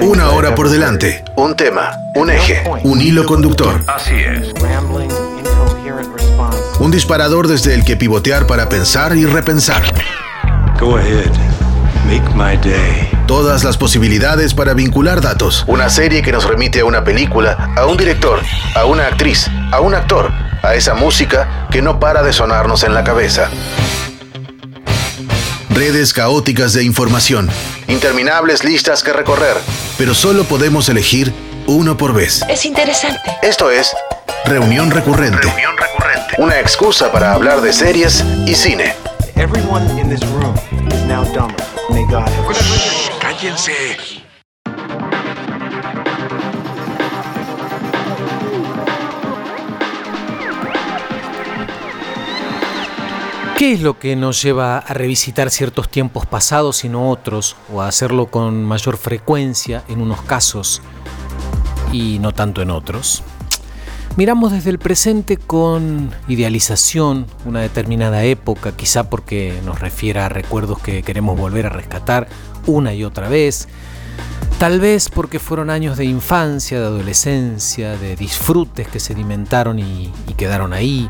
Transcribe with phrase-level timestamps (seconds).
[0.00, 3.84] Una hora por delante, un tema, un eje, un hilo conductor.
[3.86, 4.52] Así es.
[6.80, 9.84] Un disparador desde el que pivotear para pensar y repensar.
[10.80, 11.30] Go ahead.
[12.06, 13.08] Make my day.
[13.28, 15.64] Todas las posibilidades para vincular datos.
[15.68, 18.40] Una serie que nos remite a una película, a un director,
[18.74, 20.32] a una actriz, a un actor,
[20.64, 23.50] a esa música que no para de sonarnos en la cabeza.
[25.74, 27.50] Redes caóticas de información,
[27.88, 29.56] interminables listas que recorrer,
[29.98, 31.32] pero solo podemos elegir
[31.66, 32.42] uno por vez.
[32.48, 33.20] Es interesante.
[33.42, 33.92] Esto es
[34.44, 35.48] Reunión Recurrente.
[35.48, 36.36] Reunión recurrente.
[36.38, 38.94] Una excusa para hablar de series y cine.
[39.34, 40.54] Everyone in this room
[40.92, 41.56] is now dumber.
[41.90, 44.23] May God have Cállense.
[53.56, 57.82] ¿Qué es lo que nos lleva a revisitar ciertos tiempos pasados y no otros, o
[57.82, 60.82] a hacerlo con mayor frecuencia en unos casos
[61.92, 63.22] y no tanto en otros?
[64.16, 70.80] Miramos desde el presente con idealización una determinada época, quizá porque nos refiere a recuerdos
[70.80, 72.26] que queremos volver a rescatar
[72.66, 73.68] una y otra vez,
[74.58, 80.34] tal vez porque fueron años de infancia, de adolescencia, de disfrutes que sedimentaron y, y
[80.34, 81.08] quedaron ahí,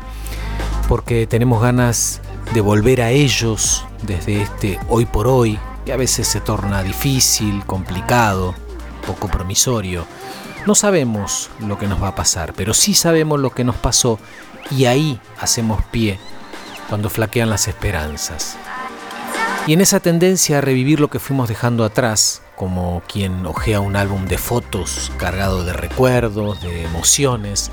[0.87, 2.21] porque tenemos ganas
[2.53, 7.65] de volver a ellos desde este hoy por hoy, que a veces se torna difícil,
[7.65, 8.55] complicado,
[9.05, 10.05] poco promisorio.
[10.65, 14.19] No sabemos lo que nos va a pasar, pero sí sabemos lo que nos pasó
[14.71, 16.19] y ahí hacemos pie
[16.89, 18.57] cuando flaquean las esperanzas.
[19.67, 23.95] Y en esa tendencia a revivir lo que fuimos dejando atrás, como quien ojea un
[23.95, 27.71] álbum de fotos cargado de recuerdos, de emociones,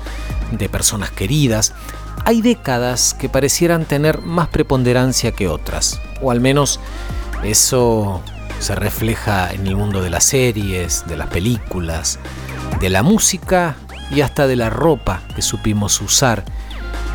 [0.51, 1.73] de personas queridas,
[2.25, 6.79] hay décadas que parecieran tener más preponderancia que otras, o al menos
[7.43, 8.21] eso
[8.59, 12.19] se refleja en el mundo de las series, de las películas,
[12.79, 13.75] de la música
[14.09, 16.45] y hasta de la ropa que supimos usar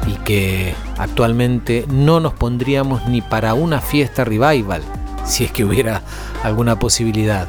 [0.06, 4.82] y que actualmente no nos pondríamos ni para una fiesta revival,
[5.24, 6.02] si es que hubiera
[6.42, 7.48] alguna posibilidad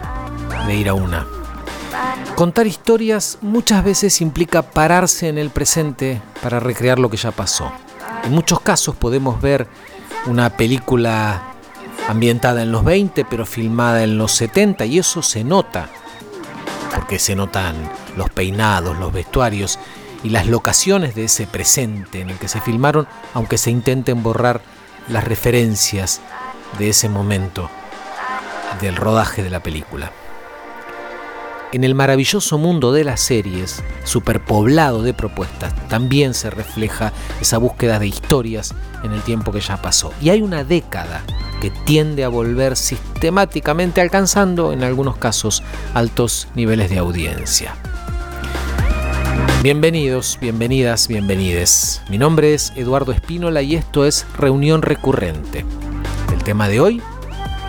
[0.65, 1.38] de ir a una.
[2.35, 7.71] Contar historias muchas veces implica pararse en el presente para recrear lo que ya pasó.
[8.23, 9.67] En muchos casos podemos ver
[10.25, 11.41] una película
[12.07, 15.89] ambientada en los 20 pero filmada en los 70 y eso se nota,
[16.95, 17.75] porque se notan
[18.15, 19.77] los peinados, los vestuarios
[20.23, 24.61] y las locaciones de ese presente en el que se filmaron, aunque se intenten borrar
[25.07, 26.21] las referencias
[26.77, 27.69] de ese momento
[28.81, 30.11] del rodaje de la película.
[31.71, 37.99] En el maravilloso mundo de las series, superpoblado de propuestas, también se refleja esa búsqueda
[37.99, 40.11] de historias en el tiempo que ya pasó.
[40.19, 41.21] Y hay una década
[41.61, 45.61] que tiende a volver sistemáticamente alcanzando, en algunos casos,
[45.93, 47.75] altos niveles de audiencia.
[49.61, 52.01] Bienvenidos, bienvenidas, bienvenides.
[52.09, 55.65] Mi nombre es Eduardo Espínola y esto es Reunión Recurrente.
[56.33, 57.01] El tema de hoy,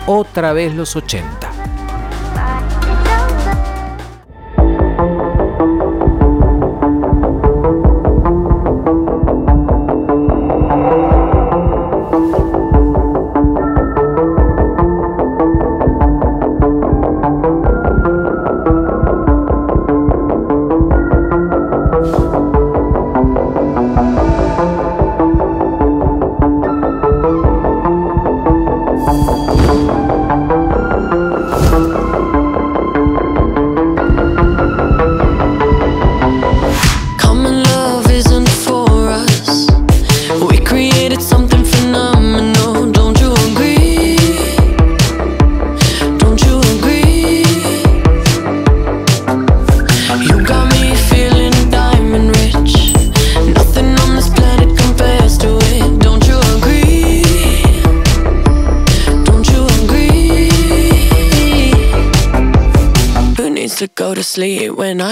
[0.07, 1.50] otra vez los 80.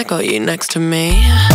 [0.09, 1.48] Got you next to me?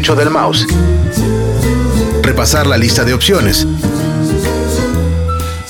[0.00, 0.66] Derecho del mouse.
[2.22, 3.66] Repasar la lista de opciones.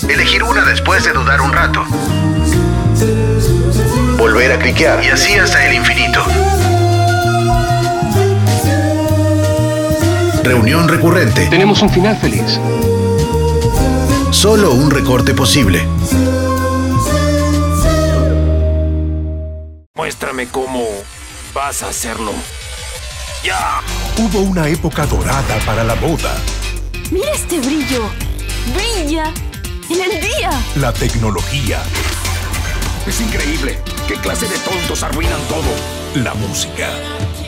[0.09, 1.85] Elegir una después de dudar un rato.
[4.17, 6.25] Volver a cliquear y así hasta el infinito.
[10.45, 11.49] Reunión recurrente.
[11.49, 12.61] Tenemos un final feliz.
[14.31, 15.85] Solo un recorte posible.
[19.97, 20.85] Muéstrame cómo
[21.53, 22.33] vas a hacerlo.
[24.19, 26.37] Hubo una época dorada para la moda,
[27.11, 28.11] Mira este brillo.
[28.75, 29.33] Brilla
[29.89, 30.51] en el día.
[30.77, 31.83] la tecnología,
[33.07, 33.79] Es increíble.
[34.07, 35.65] ¿Qué clase de tontos arruinan todo?
[36.17, 36.89] la música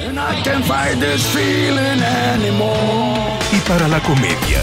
[0.08, 3.38] And I can't fight this feeling anymore.
[3.52, 4.62] y para la comedia.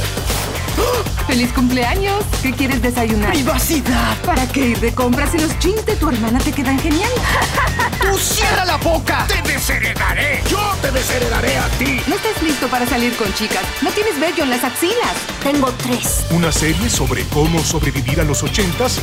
[1.29, 2.25] ¡Feliz cumpleaños!
[2.41, 3.31] ¿Qué quieres desayunar?
[3.33, 4.17] ¡Privacidad!
[4.25, 7.11] ¿Para qué ir de compras si los jeans de tu hermana te quedan genial?
[8.01, 9.27] ¡Tú cierra la boca!
[9.27, 10.41] ¡Te desheredaré!
[10.49, 12.01] ¡Yo te desheredaré a ti!
[12.07, 13.61] No estás listo para salir con chicas.
[13.83, 15.13] No tienes vello en las axilas.
[15.43, 16.25] Tengo tres.
[16.31, 18.99] Una serie sobre cómo sobrevivir a los ochentas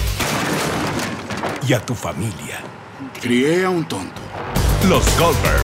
[1.69, 2.61] y a tu familia.
[3.23, 4.21] Crié a un tonto.
[4.89, 5.66] Los Goldberg.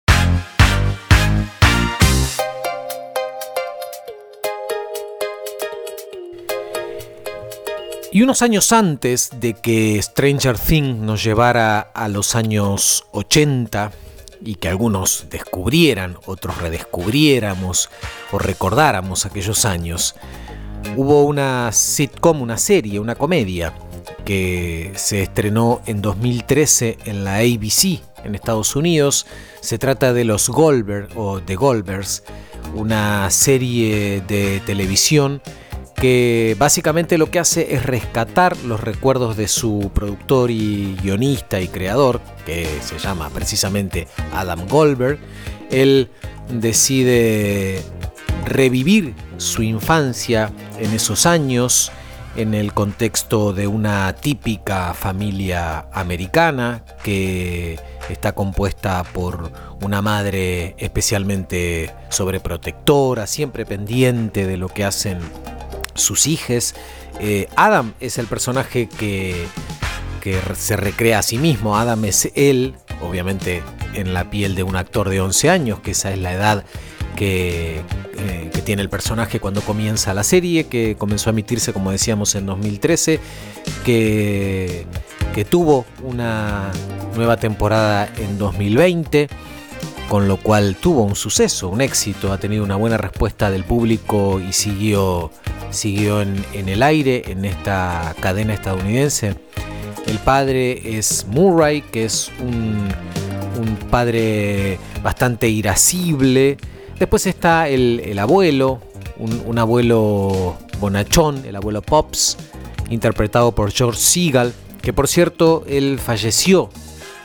[8.11, 13.91] Y unos años antes de que Stranger Things nos llevara a los años 80
[14.43, 17.91] y que algunos descubrieran, otros redescubriéramos
[18.31, 20.15] o recordáramos aquellos años,
[20.95, 23.75] hubo una sitcom, una serie, una comedia
[24.25, 29.27] que se estrenó en 2013 en la ABC en Estados Unidos.
[29.61, 32.23] Se trata de los Goldberg o The Goldbergs,
[32.73, 35.43] una serie de televisión
[35.99, 41.67] que básicamente lo que hace es rescatar los recuerdos de su productor y guionista y
[41.67, 45.19] creador, que se llama precisamente Adam Goldberg.
[45.69, 46.09] Él
[46.49, 47.83] decide
[48.45, 51.91] revivir su infancia en esos años,
[52.37, 57.77] en el contexto de una típica familia americana que
[58.09, 59.51] está compuesta por
[59.81, 65.19] una madre especialmente sobreprotectora, siempre pendiente de lo que hacen
[65.93, 66.75] sus hijas.
[67.19, 69.45] Eh, Adam es el personaje que,
[70.21, 71.77] que se recrea a sí mismo.
[71.77, 76.11] Adam es él, obviamente en la piel de un actor de 11 años, que esa
[76.11, 76.63] es la edad
[77.15, 77.81] que,
[78.17, 82.35] eh, que tiene el personaje cuando comienza la serie, que comenzó a emitirse, como decíamos,
[82.35, 83.19] en 2013,
[83.83, 84.85] que,
[85.33, 86.71] que tuvo una
[87.15, 89.27] nueva temporada en 2020
[90.09, 94.39] con lo cual tuvo un suceso, un éxito, ha tenido una buena respuesta del público
[94.39, 95.31] y siguió,
[95.71, 99.35] siguió en, el aire en esta cadena estadounidense.
[100.07, 102.87] El padre es Murray, que es un,
[103.89, 106.57] padre bastante irascible.
[106.97, 108.79] Después está el, el abuelo,
[109.17, 112.37] un, abuelo bonachón, el abuelo Pops,
[112.89, 116.69] interpretado por George Seagal, que por cierto él falleció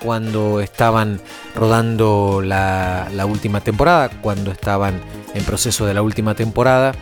[0.03, 1.21] cuando estaban
[1.55, 5.01] rodando la última temporada, cuando estaban
[5.35, 6.93] en proceso de la última temporada,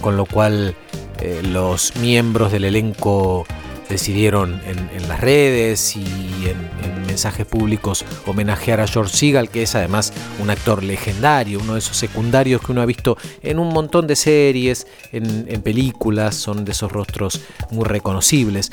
[0.00, 0.74] con lo cual
[1.20, 3.46] eh, los miembros del elenco
[3.88, 6.04] decidieron en, las redes y
[6.44, 11.72] en, en, mensajes públicos homenajear a George Seagal, que es además un actor legendario, uno
[11.72, 16.36] de esos secundarios que uno ha visto en un montón de series, en, en películas,
[16.36, 17.40] son de esos rostros
[17.72, 18.70] muy reconocibles.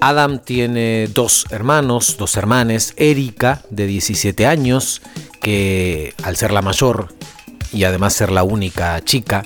[0.00, 5.02] Adam tiene dos hermanos, dos hermanes, Erika, de 17 años,
[5.40, 7.08] que al ser la mayor
[7.72, 9.44] y además ser la única chica,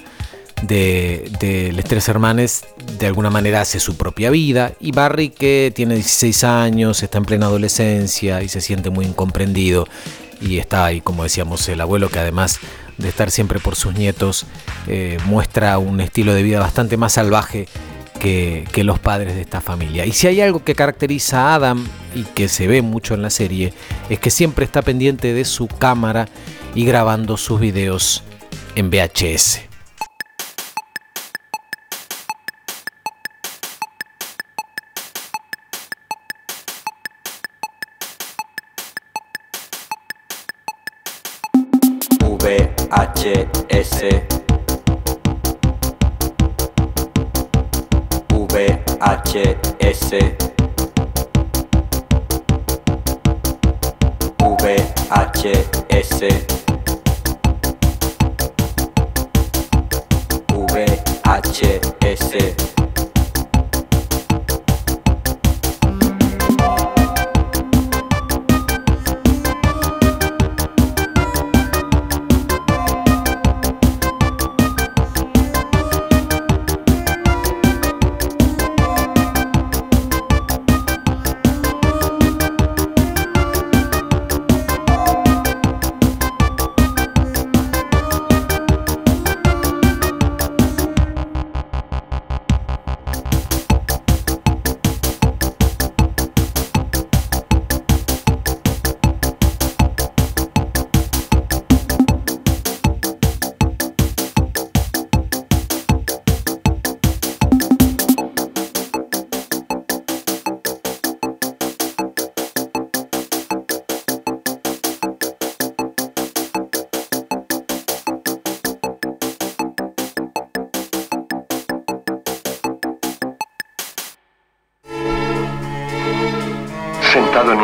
[0.63, 2.65] de, los tres hermanos
[2.99, 7.25] de alguna manera hace su propia vida y Barry que tiene 16 años, está en
[7.25, 9.87] plena adolescencia y se siente muy incomprendido
[10.41, 12.61] y está ahí, como decíamos, el abuelo que además
[12.97, 14.47] de estar siempre por sus nietos
[14.87, 17.69] eh, muestra un estilo de vida bastante más salvaje
[18.19, 20.07] que, los padres de esta familia.
[20.07, 23.31] Y si hay algo que caracteriza a Adam y que se ve mucho en la
[23.31, 23.73] serie,
[24.09, 26.29] es que siempre está pendiente de su cámara
[26.75, 28.23] y grabando sus videos
[28.75, 29.68] en VHS.
[43.29, 44.25] VHS
[48.39, 50.13] VHS
[62.01, 62.78] VHS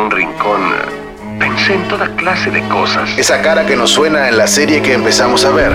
[0.05, 0.61] un rincón,
[1.39, 3.09] pensé en toda clase de cosas.
[3.17, 5.73] Esa cara que nos suena en la serie que empezamos a ver.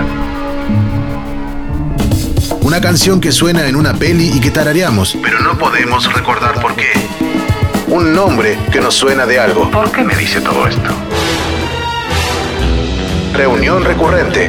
[2.60, 6.76] Una canción que suena en una peli y que tarareamos, pero no podemos recordar por
[6.76, 6.92] qué.
[7.88, 9.68] Un nombre que nos suena de algo.
[9.70, 10.90] ¿Por qué me dice todo esto?
[13.32, 14.48] Reunión recurrente.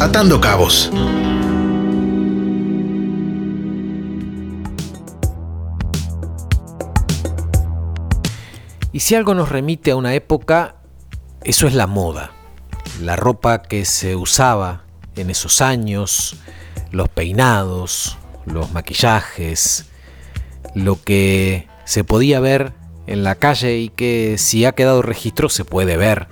[0.00, 0.90] Atando cabos.
[9.04, 10.76] Si algo nos remite a una época,
[11.42, 12.30] eso es la moda.
[13.02, 14.84] La ropa que se usaba
[15.14, 16.36] en esos años,
[16.90, 19.90] los peinados, los maquillajes,
[20.74, 22.72] lo que se podía ver
[23.06, 26.28] en la calle y que si ha quedado registro se puede ver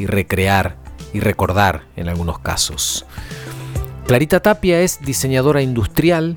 [0.00, 0.76] y recrear
[1.12, 3.06] y recordar en algunos casos.
[4.08, 6.36] Clarita Tapia es diseñadora industrial,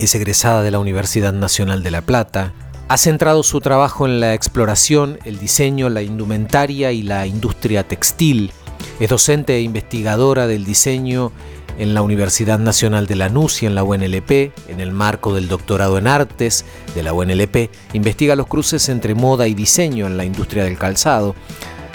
[0.00, 2.52] es egresada de la Universidad Nacional de La Plata,
[2.88, 8.50] ha centrado su trabajo en la exploración, el diseño, la indumentaria y la industria textil.
[8.98, 11.30] Es docente e investigadora del diseño
[11.78, 15.98] en la Universidad Nacional de Lanús y en la UNLP, en el marco del doctorado
[15.98, 16.64] en artes
[16.94, 21.34] de la UNLP, investiga los cruces entre moda y diseño en la industria del calzado.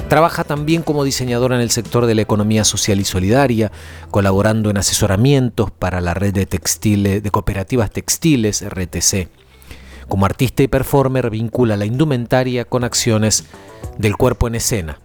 [0.09, 3.71] Trabaja también como diseñadora en el sector de la economía social y solidaria,
[4.11, 9.42] colaborando en asesoramientos para la red de, textiles, de cooperativas textiles, RTC.
[10.07, 13.45] Como artista y performer vincula la indumentaria con acciones
[13.97, 14.99] del cuerpo en escena.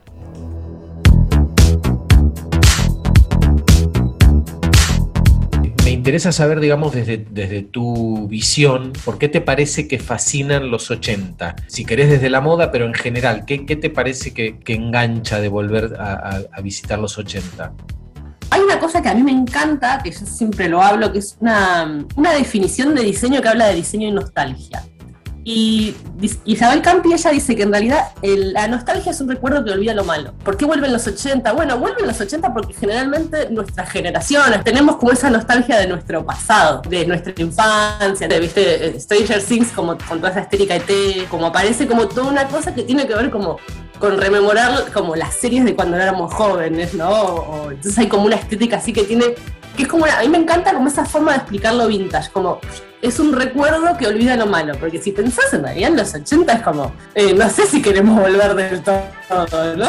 [5.88, 10.90] Me interesa saber, digamos, desde, desde, tu visión, ¿por qué te parece que fascinan los
[10.90, 11.57] 80?
[11.67, 15.40] Si querés desde la moda, pero en general, ¿qué, qué te parece que, que, engancha
[15.40, 17.73] de volver a, visitar los 80?
[18.50, 21.37] Hay una cosa que a mí me encanta, que yo siempre lo hablo, que es
[21.40, 24.83] una, una definición de diseño que habla de diseño y nostalgia.
[25.50, 25.95] Y
[26.45, 30.05] Isabel Campi, ella dice que en realidad la nostalgia es un recuerdo que olvida lo
[30.05, 30.35] malo.
[30.45, 31.50] ¿Por qué vuelven los 80?
[31.55, 36.83] Bueno, vuelven los 80 porque generalmente nuestras generaciones tenemos como esa nostalgia de nuestro pasado,
[36.87, 41.87] de nuestra infancia, de, viste, Stranger Things como con toda esa estética T, como aparece
[41.87, 43.57] como toda una cosa que tiene que ver como
[43.99, 47.71] con rememorar como las series de cuando éramos jóvenes, ¿no?
[47.71, 49.35] entonces hay como una estética así que tiene,
[49.78, 52.61] que es como, a mí me encanta como esa forma de explicarlo vintage, como
[53.02, 56.52] es un recuerdo que olvida lo malo, porque si pensás en realidad en los 80
[56.52, 59.05] es como, eh, no sé si queremos volver del todo,
[59.76, 59.88] ¿no?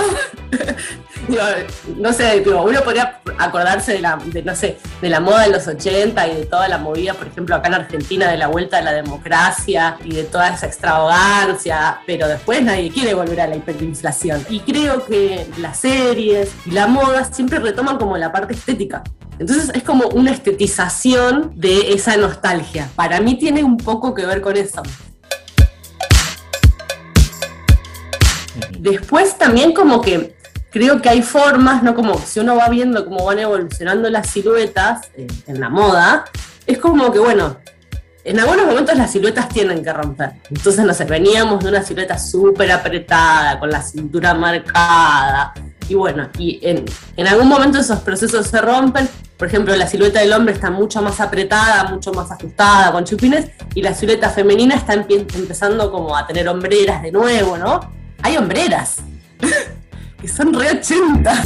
[1.98, 6.28] no sé, uno podría acordarse de la, no sé, de la moda de los 80
[6.28, 8.94] y de toda la movida, por ejemplo, acá en Argentina, de la vuelta a la
[8.94, 14.46] democracia y de toda esa extravagancia, pero después nadie quiere volver a la hiperinflación.
[14.50, 19.04] Y creo que las series y la moda siempre retoman como la parte estética.
[19.40, 22.90] Entonces es como una estetización de esa nostalgia.
[22.96, 24.84] Para mí tiene un poco que ver con eso.
[28.78, 30.36] Después también como que
[30.70, 31.96] creo que hay formas, ¿no?
[31.96, 36.26] Como si uno va viendo cómo van evolucionando las siluetas en la moda,
[36.66, 37.58] es como que, bueno,
[38.24, 40.34] en algunos momentos las siluetas tienen que romper.
[40.50, 45.54] Entonces, no sé, veníamos de una silueta súper apretada, con la cintura marcada.
[45.90, 50.34] Y bueno, y en, algún momento esos procesos se rompen por ejemplo, la silueta del
[50.34, 54.92] hombre está mucho más apretada, mucho más ajustada, con chupines, y la silueta femenina está
[54.92, 57.80] empezando como a tener hombreras de nuevo, ¿no?
[58.22, 58.98] Hay hombreras,
[60.22, 61.44] que son re 80.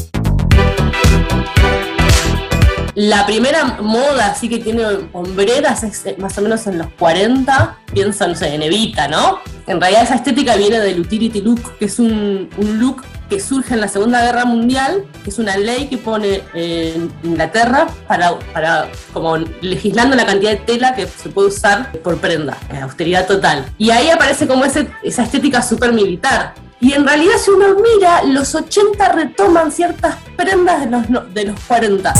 [2.95, 7.77] La primera moda así que tiene hombreras es eh, más o menos en los 40,
[7.93, 9.37] piensa, no sé, en Evita, ¿no?
[9.67, 13.03] En realidad esa estética viene del utility look, que es un look
[13.39, 18.37] surge en la Segunda Guerra Mundial, que es una ley que pone en Inglaterra para,
[18.53, 23.65] para como legislando la cantidad de tela que se puede usar por prenda, austeridad total.
[23.77, 26.53] Y ahí aparece como ese, esa estética súper militar.
[26.79, 31.59] Y en realidad si uno mira, los 80 retoman ciertas prendas de los, de los
[31.61, 32.13] 40.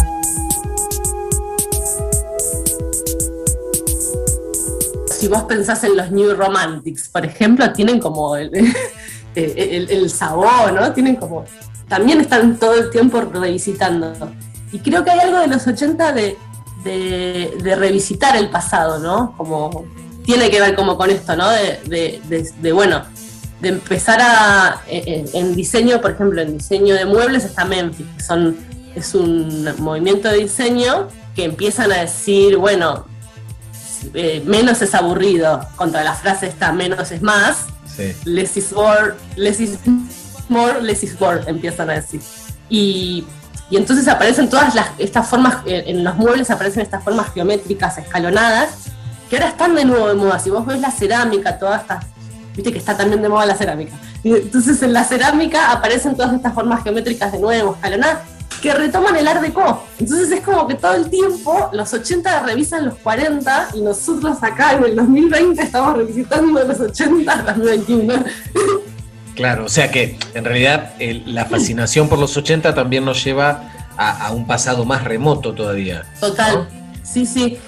[5.10, 8.52] Si vos pensás en los New Romantics, por ejemplo, tienen como el,
[9.36, 10.92] Eh, el, sabor, ¿no?
[10.94, 11.46] Tienen como,
[11.88, 14.14] también están todo el tiempo revisitando.
[14.72, 16.38] Y creo que hay algo de los 80 de,
[16.84, 19.36] de, revisitar el pasado, ¿no?
[19.38, 19.86] Como
[20.26, 21.50] tiene que ver como con esto, ¿no?
[21.50, 22.22] De,
[22.62, 23.04] de bueno,
[23.64, 28.58] de empezar a, en, diseño, por ejemplo, en diseño de muebles está Memphis, que son,
[28.94, 33.06] es un movimiento de diseño que empiezan a decir, bueno,
[34.14, 37.68] eh, menos es aburrido, contra la frase está menos es más,
[38.26, 39.78] Less is more, less is
[40.50, 42.22] more, less is more, empiezan a decir.
[42.70, 43.26] Y,
[43.70, 47.98] y entonces aparecen todas las, estas formas, eh, en los muebles aparecen estas formas geométricas
[47.98, 48.70] escalonadas,
[49.30, 50.40] que ahora están de nuevo de moda.
[50.40, 52.06] Si vos ves la cerámica, todas estas,
[52.56, 53.94] viste que está también de moda la cerámica.
[54.24, 58.20] Entonces en la cerámica aparecen todas estas formas geométricas de nuevo, escalonadas,
[58.64, 59.86] que retoman el Art Deco.
[60.00, 64.72] Entonces es como que todo el tiempo los 80 revisan los 40 y nosotros acá
[64.76, 68.24] en el 2020 estamos revisitando los 80 2021.
[69.36, 70.94] Claro, o sea que en realidad
[71.26, 76.06] la fascinación por los 80 también nos lleva a, un pasado más remoto todavía.
[76.22, 76.70] Total,
[77.04, 77.60] sí, sí.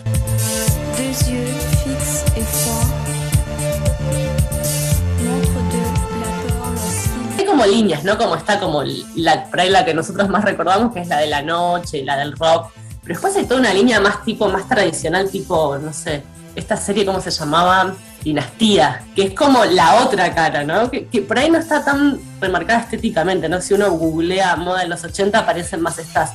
[7.55, 8.17] Como líneas, ¿no?
[8.17, 8.83] Como está como
[9.15, 12.71] la, por que nosotros más recordamos, que es la de la noche, la del rock.
[13.01, 17.05] Pero después hay toda una línea más tipo, más tradicional, tipo, no sé, esta serie,
[17.05, 17.95] ¿cómo se llamaba?
[18.23, 20.91] Dinastía, que es como la otra cara, ¿no?
[20.91, 23.61] Que, por ahí no está tan remarcada estéticamente, ¿no?
[23.61, 26.31] Si uno googlea moda de los 80, aparecen más estas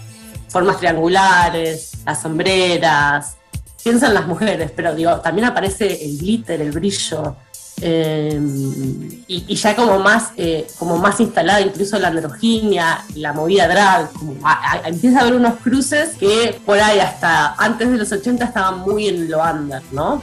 [0.49, 3.37] formas triangulares, las sombreras,
[3.83, 7.37] piensan las mujeres, pero digo, también aparece el glitter, el brillo,
[7.83, 14.11] Em, y, ya como más, eh, como más instalada incluso la androginia, la movida drag,
[14.85, 19.09] empieza a haber unos cruces que por ahí hasta antes de los 80 estaban muy
[19.09, 20.21] en lo under, ¿no?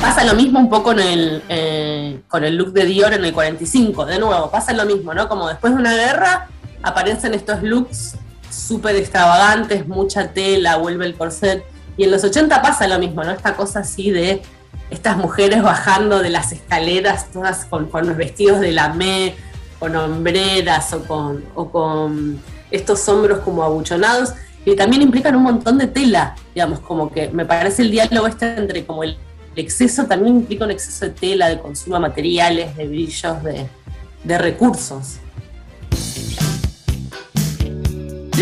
[0.00, 3.34] Pasa lo mismo un poco en el, eh, con el look de Dior en el
[3.34, 5.28] 45, de nuevo, pasa lo mismo, ¿no?
[5.28, 6.48] Como después de una guerra
[6.82, 8.16] aparecen estos looks
[8.52, 11.64] súper extravagantes, mucha tela, vuelve el corset.
[11.96, 13.30] Y en los 80 pasa lo mismo, ¿no?
[13.32, 14.42] Esta cosa así de
[14.90, 19.34] estas mujeres bajando de las escaleras, todas con, los vestidos de la me,
[19.78, 24.34] con hombreras o con, o con estos hombros como abuchonados,
[24.64, 28.54] que también implican un montón de tela, digamos, como que me parece el diálogo este
[28.56, 29.16] entre como el,
[29.54, 33.66] exceso, también implica un exceso de tela, de consumo de materiales, de brillos, de,
[34.24, 35.18] de recursos.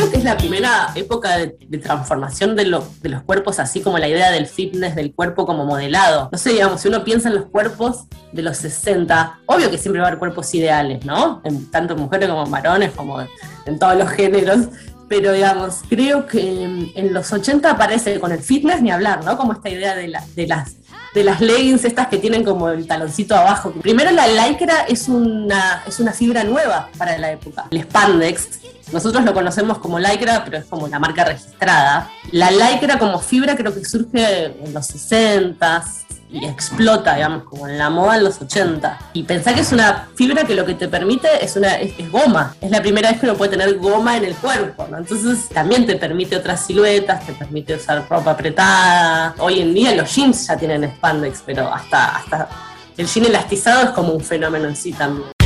[0.01, 3.99] Creo que es la primera época de, transformación de, lo- de los cuerpos, así como
[3.99, 6.31] la idea del fitness del cuerpo como modelado.
[6.33, 10.01] No sé, digamos, si uno piensa en los cuerpos de los 60, obvio que siempre
[10.01, 11.43] va a haber cuerpos ideales, ¿no?
[11.45, 14.69] En, tanto en mujeres como en varones, como en, todos los géneros.
[15.09, 19.37] Pero digamos, creo que en, en los 80 aparece con el fitness ni hablar, ¿no?
[19.37, 20.09] Como esta idea de
[20.47, 20.77] las
[21.15, 23.73] de las leggings estas que tienen como el taloncito abajo.
[23.73, 27.67] Primero la lycra es una, es una fibra nueva para la época.
[27.71, 28.61] El spandex,
[28.93, 32.11] nosotros lo conocemos como lycra, pero es como la marca registrada.
[32.33, 35.85] La lycra como fibra creo que surge en los 60
[36.33, 38.99] y explota, digamos, como en la moda en los 80.
[39.15, 42.55] Y pensá que es una fibra que lo que te permite es una es, goma.
[42.61, 44.87] Es la primera vez que uno puede tener goma en el cuerpo.
[44.97, 49.35] Entonces también te permite otras siluetas, te permite usar ropa apretada.
[49.39, 52.49] Hoy en día los jeans ya tienen spandex, pero hasta, hasta
[52.97, 55.40] el jean elastizado es como un fenómeno en sí también.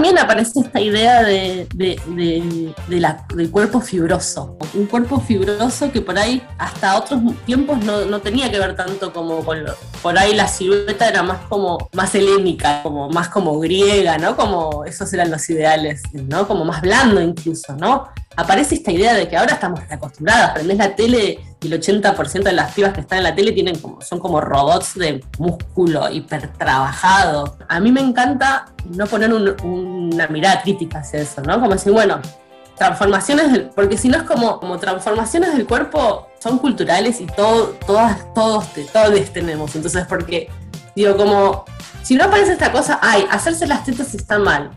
[0.00, 4.56] También aparece esta idea de, de- de- de del cuerpo fibroso.
[4.72, 9.12] Un cuerpo fibroso que por ahí hasta otros tiempos no, no tenía que ver tanto
[9.12, 9.58] como con
[10.00, 14.36] Por ahí la silueta era más como más helénica, como más como griega, ¿no?
[14.36, 16.48] Como esos eran los ideales, ¿no?
[16.48, 18.08] Como más blando incluso, ¿no?
[18.36, 22.72] Aparece esta idea de que ahora estamos acostumbradas, prendés la tele el 80% de las
[22.72, 27.56] pibas que están en la tele tienen como, son como robots de músculo hipertrabajado.
[27.68, 31.60] A mí me encanta no poner un- una mirada crítica hacia eso, ¿no?
[31.60, 32.20] Como decir, bueno,
[32.76, 38.32] transformaciones del, porque si no es como, transformaciones del cuerpo son culturales y todo, todas,
[38.34, 39.74] todos, todos tenemos.
[39.76, 40.48] Entonces, porque,
[40.96, 41.64] digo, como,
[42.02, 44.70] si no aparece esta cosa, ay, hacerse las tetas está mal.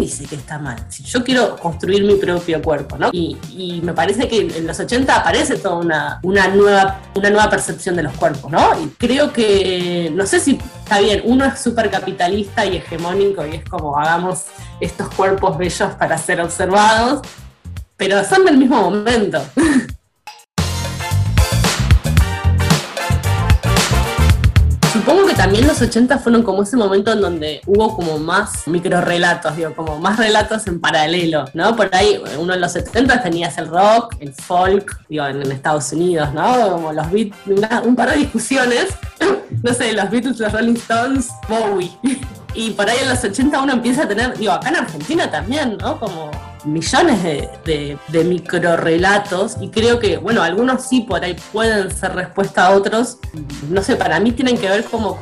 [0.00, 0.78] ¿Quién dice que está mal?
[0.88, 3.10] Yo quiero construir mi propio cuerpo, ¿no?
[3.12, 3.36] Y,
[3.82, 8.04] me parece que en los 80 aparece toda una, una, nueva, una nueva percepción de
[8.04, 8.80] los cuerpos, ¿no?
[8.82, 13.56] Y creo que, no sé si está bien, uno es súper capitalista y hegemónico y
[13.56, 14.46] es como hagamos
[14.80, 17.20] estos cuerpos bellos para ser observados,
[17.98, 19.42] pero son del mismo momento.
[25.40, 29.98] también los 80 fueron como ese momento en donde hubo como más microrelatos, digo, como
[29.98, 31.74] más relatos en paralelo, ¿no?
[31.74, 35.90] Por ahí uno en los 70 tenías el rock, el folk, digo, en, en Estados
[35.94, 36.72] Unidos, ¿no?
[36.72, 37.06] Como los
[37.46, 38.88] una- un par de discusiones,
[39.62, 41.90] no sé, los Beatles, los Rolling Stones, Bowie.
[42.52, 45.78] Y por ahí en los 80 uno empieza a tener, digo, acá en Argentina también,
[45.80, 45.98] ¿no?
[45.98, 46.30] Como
[46.64, 52.14] millones de, de, de microrelatos y creo que, bueno, algunos sí por ahí pueden ser
[52.14, 53.18] respuesta a otros.
[53.68, 55.18] No sé, para mí tienen que ver como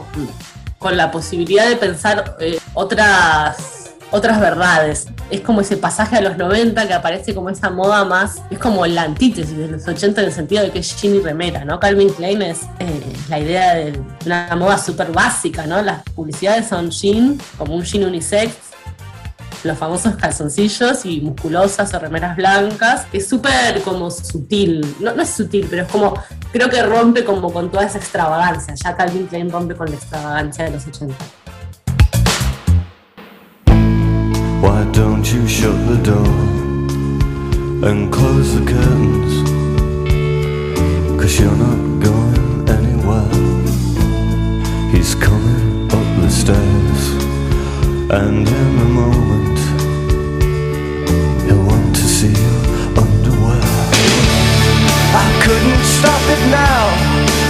[0.79, 3.79] con, la posibilidad de pensar eh, otras
[4.11, 5.07] otras verdades.
[5.31, 8.87] Es como ese pasaje a los 90 que aparece como esa moda más, es como
[8.87, 11.79] la antítesis de los 80 en el sentido de que es jean y remera, ¿no?
[11.79, 15.83] Calvin Klein es eh, la idea de una moda súper básica, ¿no?
[15.83, 18.55] Las publicidades son jean, como un jean unisex,
[19.65, 23.07] los famosos calzoncillos y musculosas o remeras blancas.
[23.13, 26.15] Es súper como sutil, no, no es sutil, pero es como,
[26.53, 28.75] creo que rompe como con toda esa extravagancia.
[28.75, 31.15] Ya Calvin Klein rompe con la extravagancia de los 80.
[34.61, 36.27] Why don't you shut the door
[37.89, 39.49] and close the curtains?
[41.21, 43.29] Cause you're not going anywhere.
[44.91, 47.13] He's coming up the stairs,
[48.11, 49.38] and in a moment,
[52.27, 53.63] underwear.
[55.15, 56.91] I couldn't stop it now,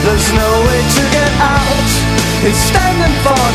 [0.04, 1.88] there's no way to get out.
[2.44, 3.48] It's standing far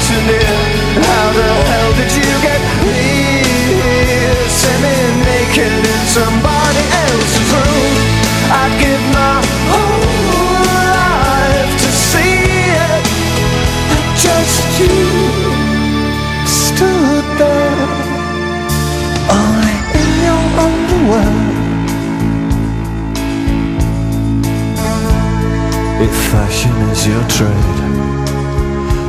[26.54, 27.78] fashion is your trade,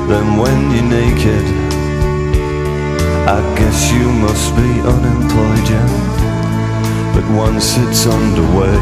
[0.09, 1.45] then when you're naked,
[3.29, 7.13] I guess you must be unemployed, yeah.
[7.13, 8.81] But once it's underway,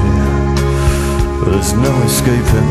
[1.43, 2.71] there's no escaping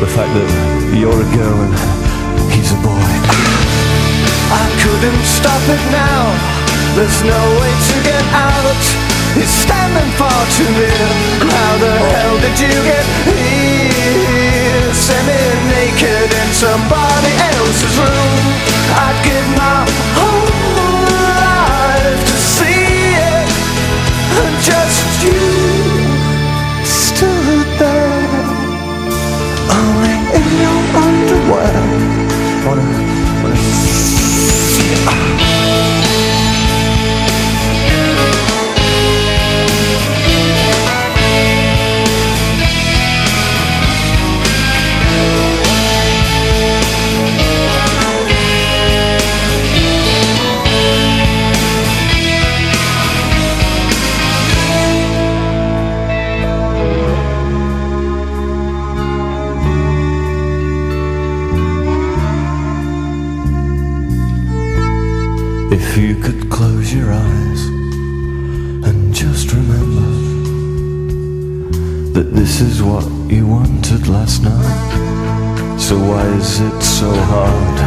[0.00, 0.50] the fact that
[0.96, 1.74] you're a girl and
[2.52, 3.12] he's a boy.
[4.56, 6.22] I couldn't stop it now,
[6.96, 8.82] there's no way to get out.
[9.36, 11.08] He's standing far too near.
[11.44, 14.61] How the hell did you get here?
[14.94, 18.44] Semi-naked in somebody else's room.
[19.04, 19.84] I'd give my
[20.16, 20.46] whole
[21.26, 23.48] life to see it.
[24.40, 25.42] And just you
[26.84, 28.28] stood there,
[29.74, 31.82] only in your underwear.
[32.64, 32.86] Wanna,
[33.42, 36.31] wanna see it?
[65.72, 67.60] If you could close your eyes
[68.84, 70.04] and just remember
[72.12, 75.80] that this is what you wanted last night.
[75.80, 77.78] So why is it so hard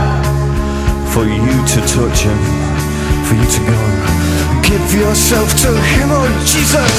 [1.14, 2.42] for you to touch him,
[3.30, 6.10] for you to go and give yourself to him?
[6.10, 6.96] Oh Jesus,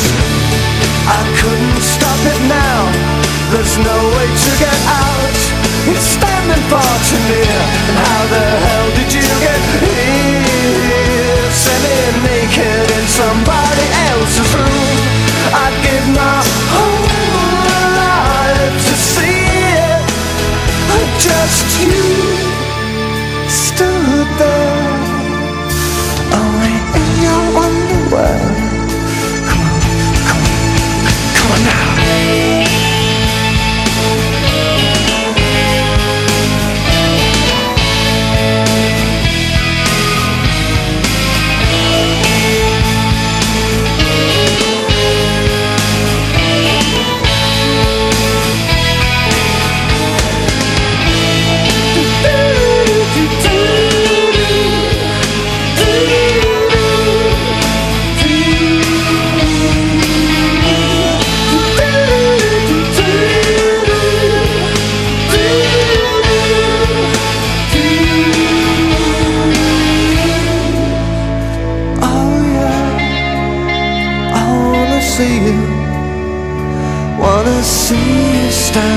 [1.10, 3.26] I couldn't stop it now.
[3.50, 5.34] There's no way to get out.
[5.90, 7.58] It's standing far too near.
[7.90, 10.35] And how the hell did you get here?
[11.66, 14.98] Semi-naked in somebody else's room.
[15.50, 16.45] I'd give my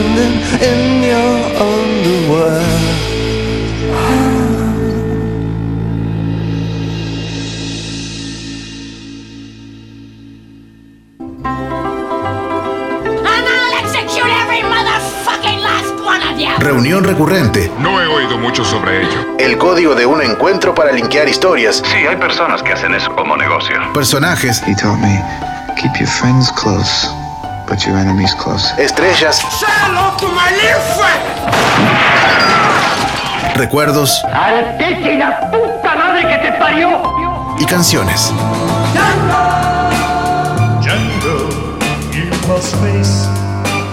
[0.10, 2.65] standing in your underwear.
[16.60, 17.72] Reunión recurrente.
[17.80, 19.36] No he oído mucho sobre ello.
[19.39, 21.82] El código de un encuentro para linkear historias.
[21.86, 23.76] Sí, hay personas que hacen eso como negocio.
[23.93, 24.62] Personajes.
[24.67, 25.24] He taught me
[25.78, 27.08] keep your friends close,
[27.69, 28.73] but your enemies close.
[28.79, 29.41] Estrellas.
[33.55, 34.23] Recuerdos.
[34.25, 36.89] ¡Artete la puta madre que te parió!
[37.60, 38.34] Y canciones.
[40.82, 41.49] Django,
[42.12, 43.27] you must face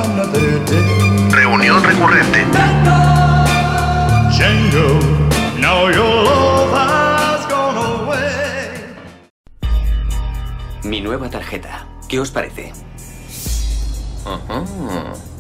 [0.05, 1.29] another day.
[1.31, 2.45] Reunión recurrente.
[4.31, 5.01] Django,
[5.59, 8.95] now your love has gone away.
[10.85, 11.87] Mi nueva tarjeta.
[12.09, 12.73] ¿Qué os parece?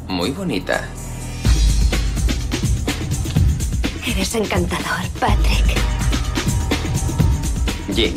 [0.09, 0.85] Muy bonita.
[4.07, 5.77] Eres encantador, Patrick.
[7.94, 8.14] Jim,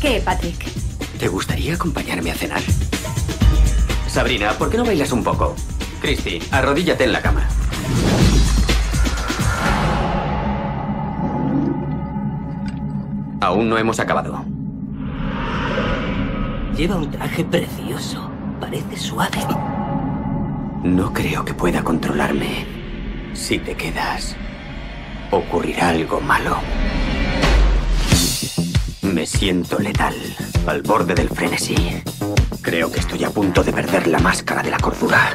[0.00, 0.64] ¿Qué, Patrick?
[1.18, 2.62] ¿te gustaría acompañarme a cenar?
[4.08, 5.54] Sabrina, ¿por qué no bailas un poco?
[6.00, 7.46] Christy, arrodíllate en la cama.
[13.40, 14.44] Aún no hemos acabado.
[16.76, 18.29] Lleva un traje precioso.
[18.70, 19.38] Parece suave.
[20.84, 22.64] No creo que pueda controlarme.
[23.34, 24.36] Si te quedas,
[25.32, 26.56] ocurrirá algo malo.
[29.02, 30.14] Me siento letal,
[30.68, 31.74] al borde del frenesí.
[32.62, 35.34] Creo que estoy a punto de perder la máscara de la cordura.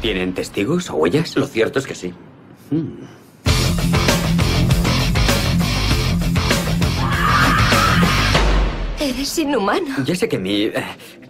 [0.00, 1.36] ¿Tienen testigos o huellas?
[1.36, 2.12] Lo cierto es que sí.
[9.16, 10.04] Eres inhumano.
[10.04, 10.74] Ya sé que mi eh,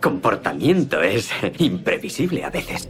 [0.01, 2.89] comportamiento es imprevisible a veces.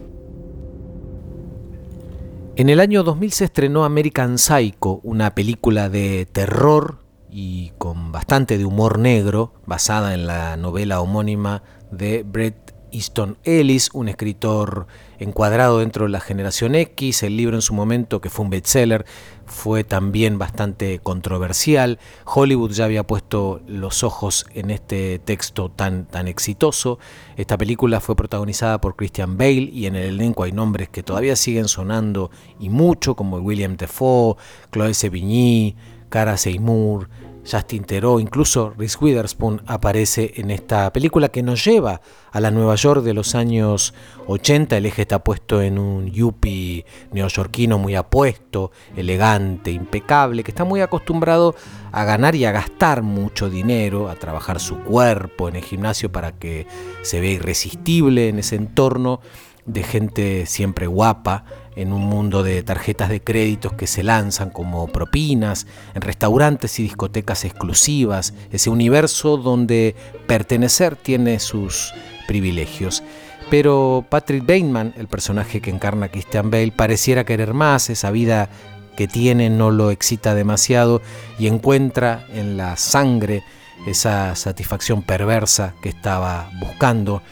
[2.57, 8.57] En el año 2000 se estrenó American Psycho, una película de terror y con bastante
[8.57, 14.87] de humor negro, basada en la novela homónima de Bret Easton Ellis, un escritor
[15.19, 17.23] encuadrado dentro de la generación X.
[17.23, 19.05] El libro en su momento, que fue un bestseller,
[19.47, 21.99] fue también bastante controversial.
[22.25, 26.99] Hollywood ya había puesto los ojos en este texto tan, tan exitoso.
[27.37, 31.37] Esta película fue protagonizada por Christian Bale y en el elenco hay nombres que todavía
[31.37, 34.37] siguen sonando y mucho, como William Defoe,
[34.73, 35.77] Chloe Sevigny,
[36.09, 37.09] Cara Seymour,
[37.51, 42.01] Justin Theroux, incluso Reese Witherspoon aparece en esta película que nos lleva
[42.33, 43.95] a la Nueva York de los años
[44.27, 44.77] 80.
[44.77, 50.81] El eje está puesto en un yuppie neoyorquino muy apuesto, elegante, impecable, que está muy
[50.81, 51.55] acostumbrado
[51.93, 56.33] a ganar y a gastar mucho dinero, a trabajar su cuerpo en el gimnasio para
[56.33, 56.67] que
[57.03, 59.21] se vea irresistible en ese entorno
[59.67, 61.45] de gente siempre guapa,
[61.77, 66.83] en un mundo de tarjetas de créditos que se lanzan como propinas, en restaurantes y
[66.83, 69.95] discotecas exclusivas, ese universo donde
[70.27, 71.93] pertenecer tiene sus
[72.27, 73.03] privilegios.
[73.51, 78.49] Pero Patrick Bateman, el personaje que encarna Christian Bale, pareciera querer más, esa vida
[78.97, 81.03] que tiene no lo excita demasiado
[81.39, 83.45] y encuentra en la sangre
[83.87, 87.23] esa satisfacción perversa que estaba buscando.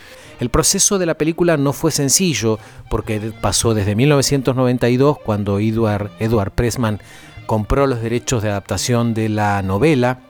[0.45, 2.59] El proceso de la película no fue sencillo
[2.91, 7.01] porque pasó desde 1992 cuando Edward, Edward Pressman
[7.47, 10.21] compró los derechos de adaptación de la novela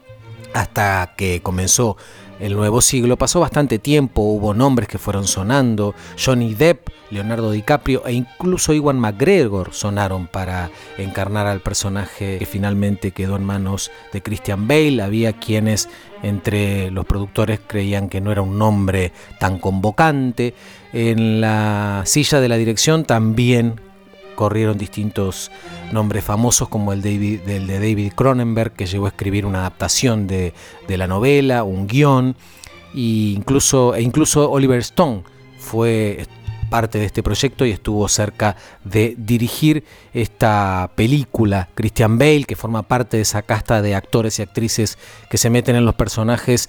[0.52, 1.96] hasta que comenzó
[2.40, 3.16] el nuevo siglo.
[3.16, 8.98] Pasó bastante tiempo, hubo nombres que fueron sonando, Johnny Depp, Leonardo DiCaprio e incluso Iwan
[8.98, 15.02] McGregor sonaron para encarnar al personaje que finalmente quedó en manos de Christian Bale.
[15.02, 15.88] Había quienes
[16.22, 20.54] entre los productores creían que no era un nombre tan convocante.
[20.92, 23.80] En la silla de la dirección también
[24.34, 25.50] corrieron distintos
[25.92, 30.52] nombres famosos como el, de David Cronenberg, que llegó a escribir una adaptación de,
[30.88, 32.36] la novela, un guion,
[32.94, 35.24] e incluso, e incluso Oliver Stone
[35.58, 36.26] fue
[36.70, 41.68] parte de este proyecto y estuvo cerca de dirigir esta película.
[41.74, 44.98] Christian Bale, que forma parte de esa casta de actores y actrices
[45.30, 46.68] que se meten en los personajes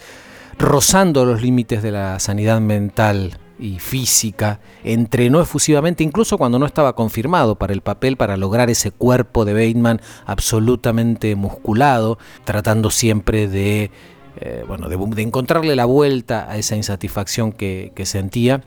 [0.60, 6.96] rozando los límites de la sanidad mental y física, entrenó efusivamente incluso cuando no estaba
[6.96, 13.92] confirmado para el papel para lograr ese cuerpo de Bateman absolutamente musculado, tratando siempre de,
[14.38, 18.64] eh, bueno, de, encontrarle la vuelta a esa insatisfacción que, que sentía.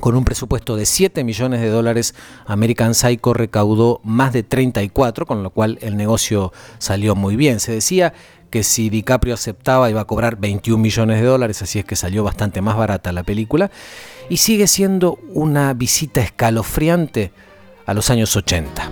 [0.00, 5.42] Con un presupuesto de 7 millones de dólares, American Psycho recaudó más de 34, con
[5.42, 7.60] lo cual el negocio salió muy bien.
[7.60, 8.12] Se decía
[8.50, 12.24] que si DiCaprio aceptaba iba a cobrar 21 millones de dólares, así es que salió
[12.24, 13.70] bastante más barata la película,
[14.28, 17.32] y sigue siendo una visita escalofriante
[17.86, 18.90] a los años 80.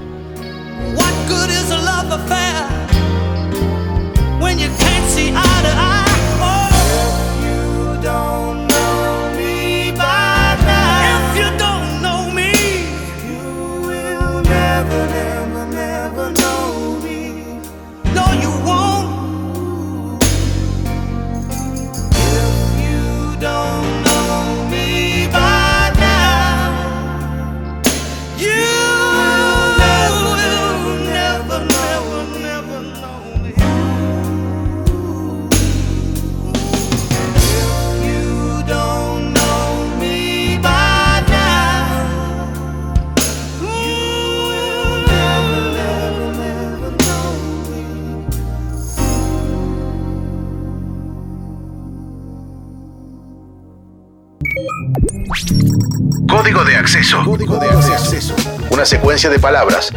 [56.54, 57.24] Código de acceso.
[57.24, 58.36] Código de acceso.
[58.70, 59.90] Una secuencia de palabras.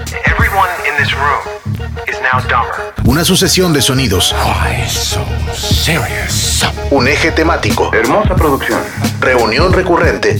[3.06, 4.34] Una sucesión de sonidos.
[6.90, 7.94] Un eje temático.
[7.94, 8.82] Hermosa producción.
[9.20, 10.40] Reunión recurrente.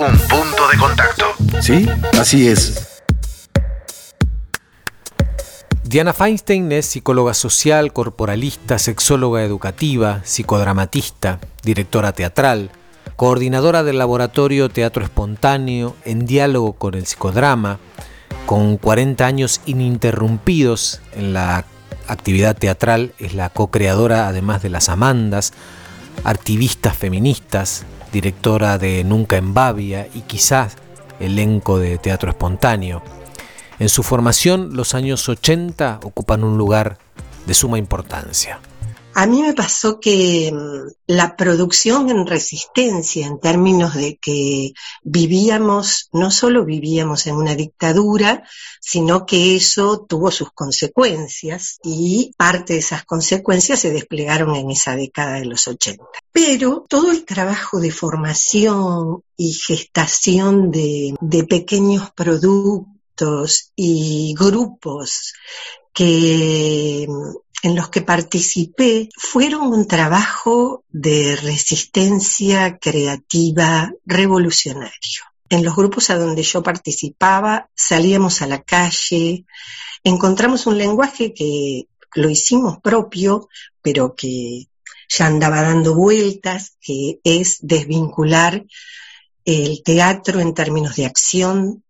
[0.00, 1.26] Un punto de contacto.
[1.60, 1.86] Sí,
[2.18, 3.02] así es.
[5.84, 12.70] Diana Feinstein es psicóloga social, corporalista, sexóloga educativa, psicodramatista, directora teatral,
[13.18, 17.80] coordinadora del laboratorio Teatro Espontáneo en diálogo con el psicodrama,
[18.46, 21.64] con 40 años ininterrumpidos en la
[22.06, 25.52] actividad teatral, es la co-creadora además de Las Amandas,
[26.22, 30.76] activistas feministas, directora de Nunca en Bavia y quizás
[31.18, 33.02] elenco de Teatro Espontáneo.
[33.80, 36.98] En su formación, los años 80 ocupan un lugar
[37.46, 38.60] de suma importancia.
[39.20, 46.08] A mí me pasó que mm, la producción en resistencia, en términos de que vivíamos,
[46.12, 48.44] no solo vivíamos en una dictadura,
[48.80, 54.94] sino que eso tuvo sus consecuencias y parte de esas consecuencias se desplegaron en esa
[54.94, 56.04] década de los 80.
[56.30, 65.32] Pero todo el trabajo de formación y gestación de, de pequeños productos y grupos
[65.92, 67.08] que
[67.62, 75.22] en los que participé fueron un trabajo de resistencia creativa revolucionario.
[75.50, 79.44] En los grupos a donde yo participaba salíamos a la calle,
[80.04, 83.48] encontramos un lenguaje que lo hicimos propio,
[83.82, 84.68] pero que
[85.08, 88.66] ya andaba dando vueltas, que es desvincular
[89.44, 91.82] el teatro en términos de acción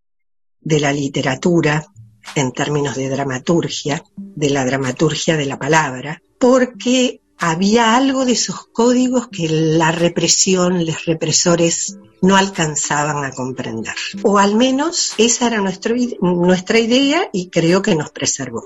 [0.60, 1.86] de la literatura,
[2.34, 8.66] en términos de dramaturgia, de la dramaturgia de la palabra, porque había algo de esos
[8.72, 13.94] códigos que la represión, los represores no alcanzaban a comprender.
[14.22, 18.64] O al menos esa era nuestro, nuestra idea y creo que nos preservó.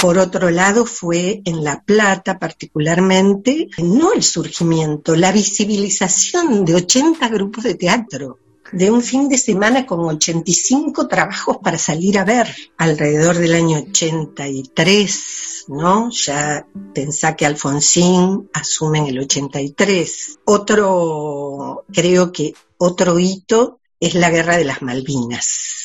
[0.00, 7.26] Por otro lado, fue en La Plata particularmente, no el surgimiento, la visibilización de 80
[7.28, 8.38] grupos de teatro
[8.72, 13.78] de un fin de semana con 85 trabajos para salir a ver alrededor del año
[13.78, 16.10] 83, ¿no?
[16.10, 20.38] Ya pensá que Alfonsín asume en el 83.
[20.44, 25.83] Otro, creo que otro hito es la Guerra de las Malvinas